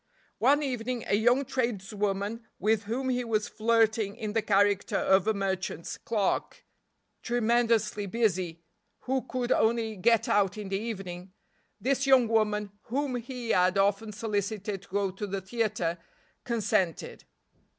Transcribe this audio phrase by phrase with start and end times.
[0.39, 5.33] One evening a young tradeswoman with whom he was flirting in the character of a
[5.35, 6.65] merchant's clerk,
[7.21, 8.63] tremendously busy,
[9.01, 11.33] who could only get out in the evening;
[11.79, 15.99] this young woman, whom he had often solicited to go to the theater,
[16.45, 17.25] consented.